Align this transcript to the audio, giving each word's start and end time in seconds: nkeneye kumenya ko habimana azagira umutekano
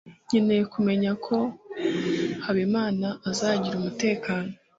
nkeneye 0.27 0.63
kumenya 0.73 1.11
ko 1.25 1.37
habimana 2.45 3.07
azagira 3.29 3.75
umutekano 3.77 4.51